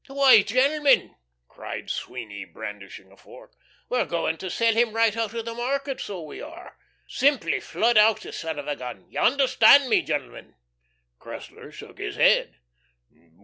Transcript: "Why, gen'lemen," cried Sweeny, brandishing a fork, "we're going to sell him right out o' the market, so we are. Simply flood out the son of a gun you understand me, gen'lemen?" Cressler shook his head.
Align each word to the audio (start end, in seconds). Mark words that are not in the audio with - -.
"Why, 0.07 0.41
gen'lemen," 0.41 1.13
cried 1.47 1.91
Sweeny, 1.91 2.43
brandishing 2.43 3.11
a 3.11 3.17
fork, 3.17 3.51
"we're 3.87 4.05
going 4.05 4.37
to 4.37 4.49
sell 4.49 4.73
him 4.73 4.93
right 4.93 5.15
out 5.15 5.35
o' 5.35 5.43
the 5.43 5.53
market, 5.53 6.01
so 6.01 6.23
we 6.23 6.41
are. 6.41 6.75
Simply 7.07 7.59
flood 7.59 7.99
out 7.99 8.21
the 8.21 8.33
son 8.33 8.57
of 8.57 8.67
a 8.67 8.75
gun 8.75 9.05
you 9.11 9.19
understand 9.19 9.89
me, 9.91 10.01
gen'lemen?" 10.01 10.55
Cressler 11.19 11.71
shook 11.71 11.99
his 11.99 12.15
head. 12.15 12.55